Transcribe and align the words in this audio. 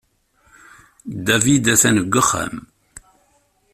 David 1.31 1.65
atan 1.73 1.95
deg 2.01 2.13
uxxam. 2.21 2.55